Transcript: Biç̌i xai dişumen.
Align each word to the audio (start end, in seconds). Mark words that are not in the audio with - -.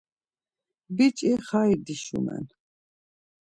Biç̌i 0.95 1.33
xai 1.47 1.71
dişumen. 1.85 2.45